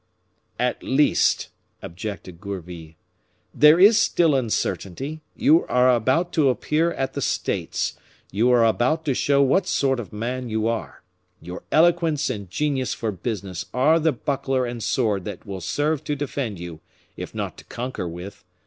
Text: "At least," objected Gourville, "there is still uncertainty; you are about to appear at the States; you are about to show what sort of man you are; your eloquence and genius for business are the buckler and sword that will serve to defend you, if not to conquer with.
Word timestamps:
"At 0.57 0.81
least," 0.81 1.49
objected 1.83 2.41
Gourville, 2.41 2.95
"there 3.53 3.79
is 3.79 3.99
still 3.99 4.33
uncertainty; 4.33 5.21
you 5.35 5.63
are 5.67 5.93
about 5.93 6.33
to 6.33 6.49
appear 6.49 6.91
at 6.93 7.13
the 7.13 7.21
States; 7.21 7.99
you 8.31 8.49
are 8.49 8.65
about 8.65 9.05
to 9.05 9.13
show 9.13 9.43
what 9.43 9.67
sort 9.67 9.99
of 9.99 10.11
man 10.11 10.49
you 10.49 10.67
are; 10.67 11.03
your 11.39 11.61
eloquence 11.71 12.31
and 12.31 12.49
genius 12.49 12.95
for 12.95 13.11
business 13.11 13.67
are 13.75 13.99
the 13.99 14.11
buckler 14.11 14.65
and 14.65 14.81
sword 14.81 15.23
that 15.25 15.45
will 15.45 15.61
serve 15.61 16.03
to 16.05 16.15
defend 16.15 16.59
you, 16.59 16.79
if 17.15 17.35
not 17.35 17.55
to 17.59 17.65
conquer 17.65 18.07
with. 18.09 18.43